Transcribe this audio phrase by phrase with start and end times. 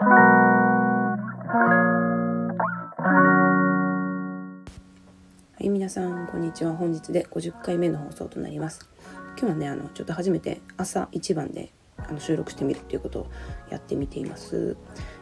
[0.00, 1.18] は
[5.58, 6.72] い皆さんこんにちは。
[6.76, 8.88] 本日で50回目の放送となります。
[9.36, 11.72] 今日はねあのちょっと初めて朝一番で
[12.06, 13.26] あの収録してみるっていうことを
[13.70, 14.76] やってみています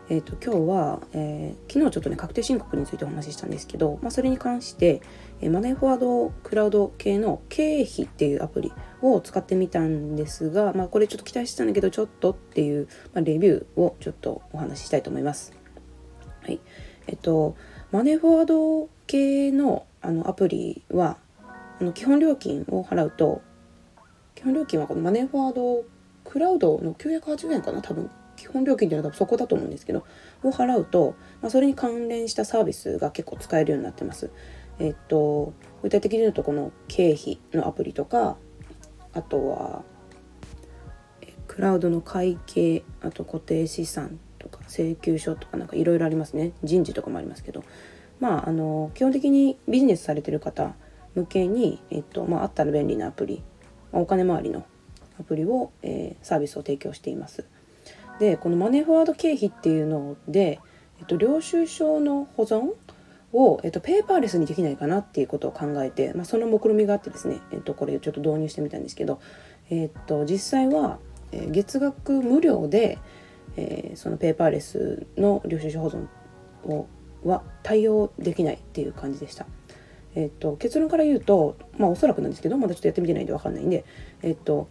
[0.09, 5.03] えーと、今日は、えー、昨日ちょっとね確定申告についてお話ししたんですけど、まあ、それに関して、
[5.41, 15.53] えー、マネーフォワードクラウド系の経費っていうアプリを使ってみたんですが、まあ、これちょっと期待してたんだけどちょっとっていう、まあ、レビューをちょっとお話ししたいと思います。
[16.43, 16.61] はい、
[17.09, 17.57] えっと
[17.91, 21.17] マネーフォワード系のあのアプリは
[21.81, 23.43] あの基本料金を払うと
[24.37, 25.85] 基本料金はこのマネーフォワード
[26.37, 27.81] クラウドの980円かな？
[27.81, 28.11] 多分。
[28.37, 30.05] 基本料金っていうのはそこだと思うんですけど
[30.43, 34.31] を払うと、まあ、それに関連したサービスが結構使えるようになってます。
[34.79, 38.37] えっと具体的に言うとこの経費のアプリとか
[39.15, 39.83] あとは
[41.47, 46.53] クラウドの会計あと固定資産とか請求書とかなんかいろいろありますね。
[46.63, 47.65] 人事とかもありますけど。
[48.21, 50.75] まああの基本的にビジネスされてる方
[51.15, 53.43] 向けに、えっとまあ、あったら便利なアプリ。
[53.93, 54.67] お金回りの
[55.21, 57.45] アプリを、えー、サービスを提供しています。
[58.19, 60.59] でこのマネーフォワード経費っていうので、
[60.99, 62.71] えっと、領収書の保存
[63.33, 69.21] を、えっと、ペーパーレスにできないかなっていうことを考えて、まあ、その目論みがあってですね、えっと、これちょっと導入してみたんですけど、
[69.69, 70.99] えっと、実際は、
[71.33, 72.99] 月額無料で、
[73.57, 76.07] えー、そのペーパーレスの領収書保存
[76.65, 76.87] を
[77.25, 79.47] は対応できないっていう感じでした。
[80.15, 83.85] えっと、結論から言うと、まあ、おそらくなんですけどまだちょっとやってみてないんで分かんないんで、
[84.23, 84.69] えっと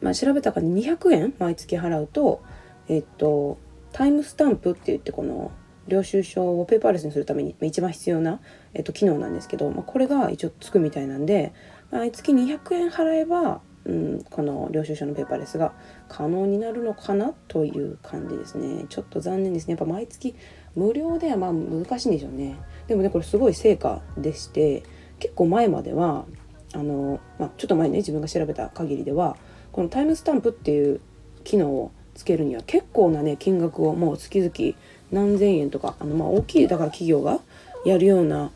[0.00, 2.42] まあ、調べたかに200円毎月払うと、
[2.88, 3.58] えっと、
[3.92, 5.50] タイムスタンプって言ってこの
[5.88, 8.40] 領収書をペーパーレスにするために一番必要な、
[8.74, 11.52] えっと、機能なんですけど、まあ、これが一応つくみたいなんで
[11.90, 15.72] 毎月200円払えば、うん、この領収書のペーパーレスが
[16.08, 18.86] 可能になるのかなという感じですね。
[18.88, 19.72] ちょっと残念ですね。
[19.72, 20.36] やっぱ毎月
[20.76, 22.56] 無料ではまあ難しいんでしょうね。
[22.86, 24.84] でもねこれすごい成果でして
[25.18, 26.26] 結構前までは
[26.74, 29.36] あの、まあ、ちょっと前ね自分が調べた限りでは
[29.72, 31.00] このタイムスタンプっていう
[31.44, 34.76] 機能をつけるには結構なね金額をもう月々
[35.10, 37.40] 何千円とかあのまあ大きいだから企業が
[37.84, 38.50] やるような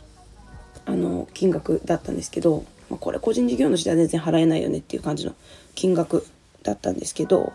[0.87, 5.35] あの金額だったんですけど、まあ、これ個人事業主では全然払えないよねっていう感じの
[5.75, 6.27] 金額
[6.63, 7.53] だったんですけど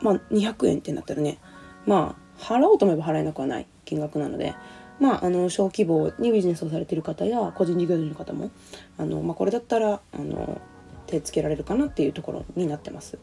[0.00, 1.38] まあ200円ってなったらね
[1.86, 4.54] まあ払おうと思えば払えなくはない金額なので
[5.00, 8.50] まあ、あの小規模にビジネスをされてる方や個人事業主の方も
[8.98, 10.60] あの、まあ、これだったらあの
[11.08, 13.18] 手つけられるかなっていうところになってます。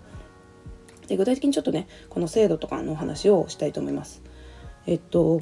[1.08, 4.22] で具体的にちょっとねこの制度とかのお話をしたいと思います。
[4.88, 5.42] えっと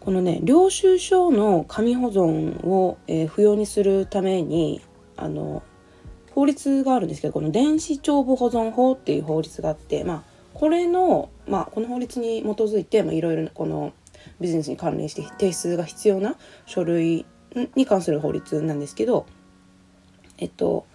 [0.00, 4.82] このね領収書の紙保存を、えー、不要にするために
[5.16, 5.62] あの
[6.32, 13.92] 法律があるんですけどこの電子帳簿保存法っていう法律があってまあこれの、まあ、この法律に基づいていろいろこの
[14.40, 16.36] ビジネスに関連して提出が必要な
[16.66, 17.26] 書類
[17.74, 19.26] に関する法律なんですけど
[20.38, 20.86] えっと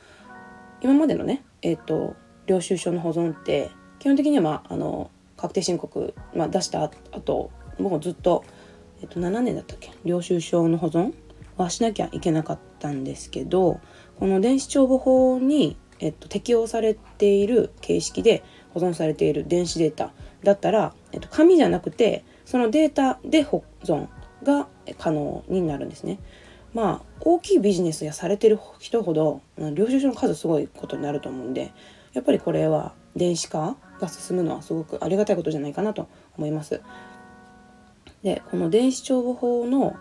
[0.82, 2.16] 今までのねえっと
[2.48, 8.44] 領収書の保存って基本的には、まあ、あの確定申告、まあ、出した後もうずっと、
[9.02, 9.92] えっと、7年だったっけ？
[10.04, 11.14] 領収書の保存
[11.58, 13.80] はしなきゃいけなかったんですけど
[14.18, 20.12] この電子帳簿法に、えっと、適用されている形式で保存されている電子データ
[20.44, 24.08] だったら、えっと、紙じゃなくてそのデータで保存
[24.44, 26.20] が可能になるんですね。
[26.74, 29.42] まあ大きいビジネスやされてる人ほど
[29.74, 31.72] 領収書の数すごいことになると思うんで
[32.14, 36.08] やっぱりこれは電子化が進むのはすごくありがたいことじゃないかなと
[36.38, 36.82] 思います。
[38.24, 39.96] でこの電子帳簿法の、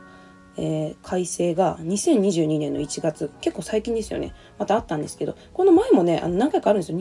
[0.57, 6.99] えー、改正が2022年の1月結構最近ですよねまたあったんですけどこの前もねあの何回かあるんですよ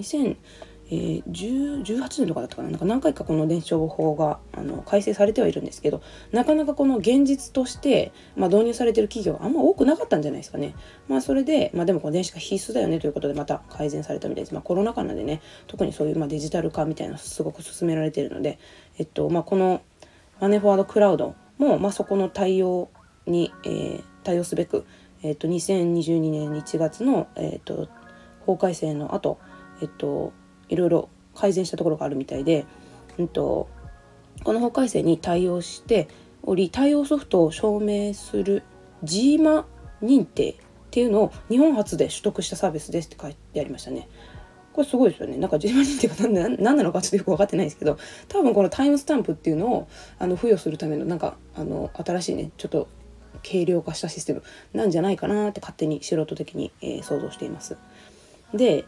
[0.89, 2.69] えー、18年とかだったかな？
[2.69, 10.75] なんか何回かこの電子帳簿法があの改正されてはいるんですけどなかなかこの現実として、まあ、導入されてる企業はあんま多くなかったんじゃないですかね。
[11.07, 14.53] まあそれで、まあ、でもこの電子化必須だよねということでまた改善されたみたいです。
[14.53, 18.57] まあ、コロナ禍なんでね特にそういうまあデジタル化みたいなすごく進められてるので、
[18.97, 19.81] えっとまあ、この
[20.39, 22.89] マネーフォワードクラウドも、まあ、そこの対応
[23.25, 24.85] に、えー、対応すべく、
[25.23, 27.89] えっと、2022年1月の、えっと、
[28.45, 29.39] 法改正の後、
[29.81, 30.31] えっと
[30.69, 32.65] いろいろ改善したところがあるみたいで、
[33.17, 33.69] うんと、
[34.43, 36.07] この法改正に対応して
[36.43, 38.63] おり対応ソフトを証明する
[39.03, 39.65] GMA
[40.01, 40.55] 認定っ
[40.91, 44.07] ていうのを日本初で取得したサービスですって書いてありましたね。
[44.73, 45.37] これすごいですよね。
[45.37, 47.97] なんか GMA 認定が何何なのかちょっとよく分かってないんですけど
[48.27, 49.87] 多分このタイムスタンプっていうのを
[50.19, 52.87] あの付与するためのなんかあの新しいねちょっと
[53.43, 54.43] 軽量化したシステム
[54.73, 57.75] なんじゃないかなって勝手に素人的に、えー、想像しています。
[58.53, 58.85] で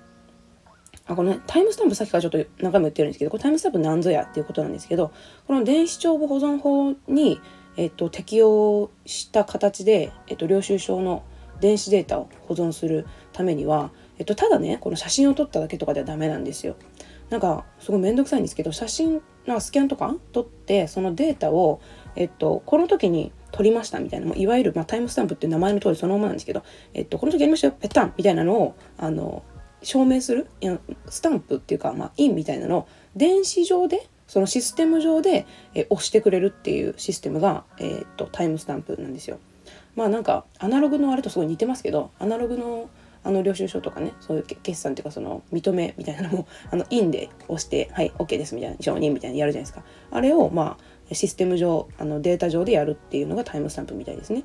[1.09, 5.11] あこの、ね、タイムスタンプさっきからちょっと何回も言ってるんですけどこれタイムスタンプなんぞやっていうことなんですけど
[5.47, 7.41] この電子帳簿保存法に、
[7.77, 11.23] えっと、適用した形で、えっと、領収書の
[11.59, 16.75] 電子データを保存するためには、えっと、ただねこの写真を撮っただけとかではダメなんですよ。
[17.31, 21.79] なんかすごい面倒くさいんですけど写真なんかスキャンとか撮ってそのデータを、
[22.15, 26.63] えっと、この時に撮りましたみたいなもういわゆる、まあ、タイムスタンプって名前の通りそのままなんですけど、
[26.93, 29.43] えっと、この時やりましたよペッタンみたいなのをあの
[29.81, 30.47] 証明する？
[30.61, 30.79] いや
[31.09, 39.39] スタンプっていうか、まあ、印みたいなのを電子上でそのシステム上で、え押してくれるっていうシステムが、えー、っとタイムスタンプなんですよ。
[39.95, 42.89] まあなんかアナログのあれとすごい似てますけどアナログの
[43.21, 49.83] あの領収書とかねそういう決算っていうかその認めみたいなのもあのインで押してはい OK ですみたいな承認みたいなやるじゃないですか。
[50.11, 50.77] あれをま
[51.11, 54.43] あシステム上あのデータ上でやるっていうのがタイムスタンプみたいですね。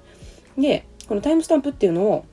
[0.58, 2.24] でこのタイムスタンプっていうのを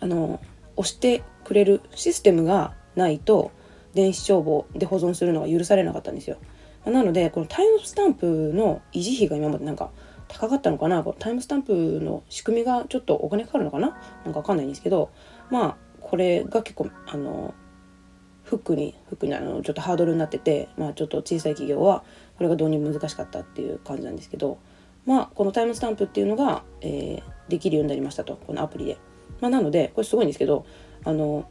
[0.00, 0.40] あの
[0.76, 3.52] 押してくれるシステムがないと
[3.94, 6.36] 電子帳簿で保存するのが許されなかったんですよ。
[6.84, 9.90] なのでこのタイムスタンプの維持費が今までなんか
[10.28, 11.04] 高かったのかな？
[11.18, 13.96] タイムスタンプの仕組みがちょっとお金かかるのかな？
[14.24, 15.10] なんかわかんないんですけど
[15.50, 17.54] まあこれが結構あの
[18.42, 22.02] フックにフックにあのちょっとハードルになってて、まあ、ちょっと小さい企業は
[22.36, 24.58] これが導入難しかったっていう感じなんですけど
[25.06, 28.36] まあこのタイムスタンプっていうのが、えー、できるようになりましたと。
[28.36, 28.98] このアプリで。
[29.40, 30.66] まあ、なのでこれすごいんですけど
[31.04, 31.48] あの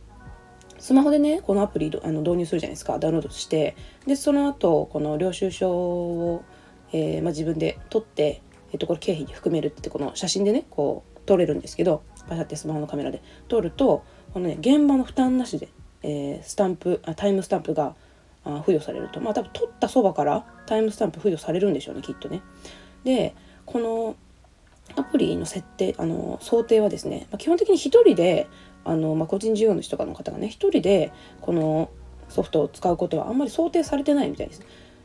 [0.79, 2.97] スマホでねこのアプリあの導入するじゃないですか。
[2.97, 3.75] ダウンロードして
[4.07, 6.43] でその後この領収書を、
[6.91, 13.21] えーまあ、自分で撮って、えっと、これ経費に含めるってこの写真でねこう撮れるんですけどパシャってスマホのカメラで。
[13.47, 14.03] 撮ると
[14.33, 15.69] このね現場の負担なしで、
[16.01, 17.95] えー、スタンプあタイムスタンプが
[18.43, 19.21] あ付与されると。
[19.21, 22.41] まあ多分取ったそばからタイムスタンプ付与されるんでしょうねきっとね。
[23.03, 24.15] でこの
[24.95, 28.47] アプリの設定あの想定はですね、まあ、基本的に1人で
[28.83, 31.11] あの、まあ、個人事業主とかの方がね1人で
[31.41, 31.89] この
[32.29, 34.61] ソフトを使うことはあんまり想定されてないみたいです。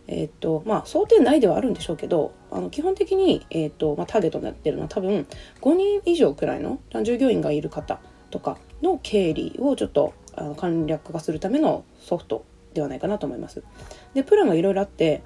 [0.08, 5.26] えー、っとまあ想定内ではあるんでしょうけどあの基本的に、えー、っとまあ、ターゲットになってるのは多分
[5.60, 7.98] 5人以上くらいの従業員がいる方
[8.30, 12.44] とかの経理をちょっとあの簡略化するためのソフト
[12.74, 13.64] ではないかなと思います。
[14.14, 15.22] でプランがいろいろあって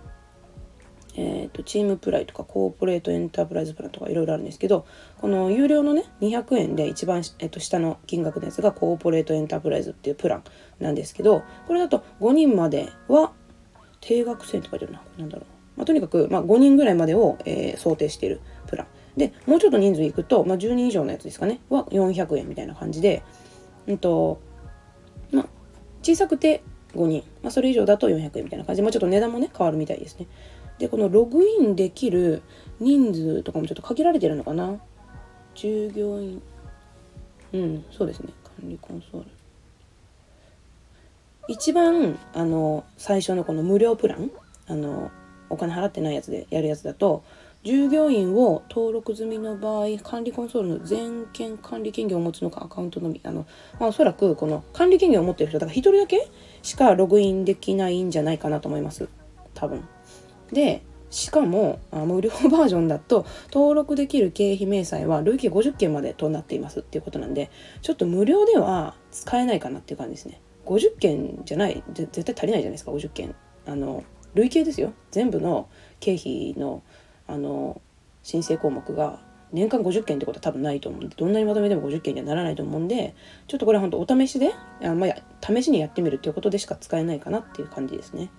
[1.23, 4.87] えーと、チームプライとかコーポレートエンタープライズプランとかいろいろあるんですけど
[5.19, 10.45] この有料のね200円で一番、えーと、下の金額のやつがコーポレートエンタープライズっていうプラン
[10.79, 13.33] なんですけどこれだと5人までは
[14.01, 15.03] 定額制って書いてるな。
[15.23, 15.45] んだろう、
[15.77, 18.87] まあ、とにかく、まあ、5人ぐらいまでを、えー、想定しているプラン。
[19.19, 21.61] でもうちょっと人数いくと、まあ、10人以上のやつですかね。
[21.69, 23.23] は400円みたいな感じで、
[23.87, 24.41] うんと
[25.33, 25.47] まあ、
[26.03, 26.63] 小さくて
[26.95, 28.79] 5人、まあ、それ以上だと400円みたいな感じ。
[28.79, 30.27] で、まあ、ちょっと値段もね変わるみたいですね。
[30.81, 32.43] でこのログインできる
[32.81, 34.81] 人数とかもちょっと限られてるのかな？
[35.55, 36.43] 従業員。
[37.53, 38.33] うんそうですね。
[38.43, 39.27] 管理コンソール。
[41.49, 44.31] 一番あの最初のこの無料プラン
[44.67, 45.11] あの
[45.51, 47.25] お金払ってないやつでやるやつだと
[47.63, 53.21] 従業員を登録済みの場合管理コンソールの全権管理権限を持つのかアカウントのみ。
[53.23, 53.47] あの、
[53.79, 56.27] まあ、おそらくこの管理権限を持ってる人だから1人だけ
[56.63, 59.09] しかログインできないんじゃないかなと思います。
[59.53, 59.87] 多分。
[60.53, 66.81] でしかもあ無料バージョンだと登録できる経費明細は累計50件までとなっています。
[66.81, 67.51] っていうことなんで
[67.83, 70.41] ちょっと無料では使えないかなっていう感じですね。
[70.67, 73.35] 50件じゃない絶対足りないじゃないですか50件。
[73.67, 74.05] あの
[74.35, 74.93] 累計ですよ。
[75.11, 75.69] 全部の
[75.99, 76.83] 経費の
[77.27, 77.81] あの
[78.23, 79.21] 申請項目が
[79.53, 83.15] 年間50件ってことは多分ないと思うんでどんなにまとめても50件にはならないと思うんで
[83.49, 88.31] ちょっとこれは本当お試しであ、まあ、試しにやってみるっていうことでしか使えないかなっていう感じですね。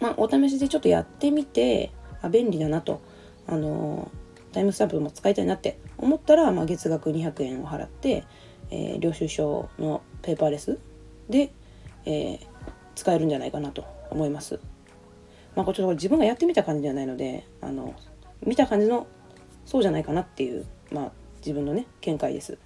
[0.00, 3.00] まあお試しでちょっとやってみてあ便利だなと
[3.46, 4.10] あの
[4.52, 8.24] タイムスタンプも使いたいなって思ったら、まあ、月額200円を払って、
[8.70, 10.78] えー、領収書のペーパーレス
[11.28, 11.52] で、
[12.04, 12.40] えー、
[12.94, 14.58] 使えるんじゃないかなと思います。
[15.54, 17.94] まあ、こちょっと自分がやってみた感じではないのであの
[18.46, 19.08] 見た感じの
[19.64, 22.58] そうじゃないかなっていう、まあ、自分のね見解です。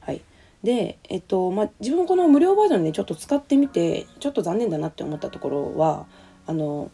[0.00, 0.22] はい、
[0.62, 6.06] で、えっとまあ、自分この無料バージョンでちょっと使ってみてちょっと残念だなって思ったところは
[6.50, 6.90] あの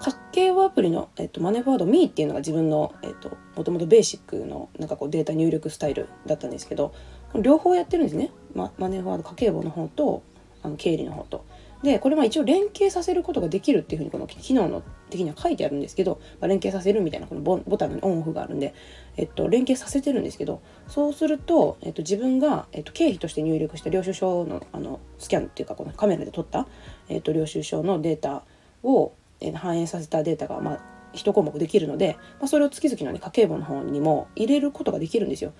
[0.00, 6.92] 家計簿アプリの、えっと、マネーフォワード Me っていうのが自分の、えっと、もともとベーシックのなんかこうデータ入力スタイルだったんですけど
[7.40, 10.24] 両方やってるんですね、ま、マネーフォワード家計簿の方と
[10.64, 11.44] あの経理の方と。
[11.84, 18.74] でこれは一応連携させることができるっていうふうにこの機能の的には書いてあるんですけど、まあ、連携させるみたいなこのボタンのオンオフがあるんで、
[19.18, 26.66] えっと、連携させてるんですけどそうすると、えっと、自分が、えっと、経費として入力した領収書のあのスキャンっていうかこのカメラで撮った、
[27.10, 28.44] えっと、領収書のデータ
[28.82, 30.80] を、え、反映させたデータが、まあ、
[31.12, 35.52] 1項目できるので、まあ、それを月々の、ね、家計簿の方にも入れることができるんですよ。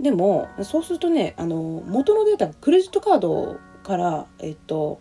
[0.00, 5.00] でもそうするとねあの元のデータクレジットカードから、えっと、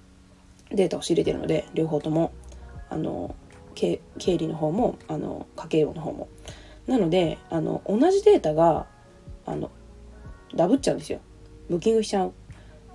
[0.74, 2.34] データを仕入れてるので両方とも
[2.90, 3.36] あの
[3.76, 6.28] 経理の方もあの家計簿の方も。
[6.88, 8.88] なのであの同じデータが
[9.46, 9.72] あの
[10.56, 11.20] ダブっちゃうんですよ。
[11.70, 12.34] ブッキングしちゃう。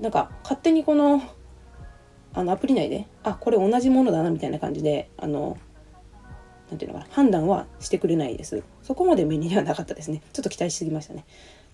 [0.00, 1.22] なんか勝手にこの
[2.34, 5.56] あのアプリ内であこれ同じものだなみたいな感じであの
[6.70, 8.62] なんていうのかな判断はしてくれないです。
[8.82, 10.22] そこまで便利ではなかったですね。
[10.32, 11.24] ちょっと期待しすぎましたね。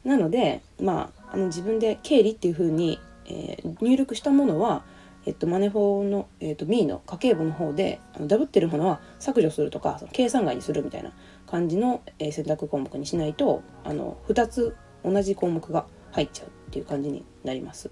[0.05, 4.85] なのでまああの自分で経理っていう風に、えー、入力したものは
[5.27, 11.13] えっと、マネフォーの、えっと、B の家計簿の方であのダブってるものは削除するとかその計算外にするみたいな
[11.47, 17.91] 感じの、えー、選択項目にしないとあの2つ同じ項目が入っちゃうっていう感じになります。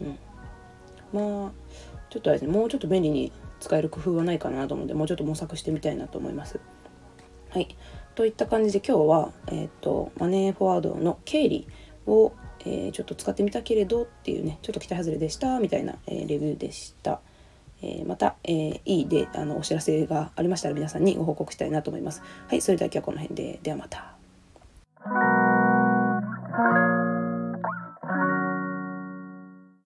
[0.00, 0.18] うん、
[1.12, 1.52] まあ
[2.10, 6.60] ちょっとあれですねもうちょっと便利に使える工夫はないかなと思うんでもうちょっと模索してみたいなと思います。
[7.50, 7.76] はい。
[8.14, 11.66] といった感じで今日は、えっ、とマネーフォワードの経理
[12.06, 12.32] を、
[12.64, 17.20] えー、ちょっと使ってみたけれどっていうねちょっと期待外れでしたみたいな、えー、レビューでした。
[17.84, 22.22] えまた、えいいであのお知らせがありましたら皆さんにご報告したいなと思います。
[22.46, 23.58] はい、それでは今日はこの辺で。
[23.60, 24.12] ではまた。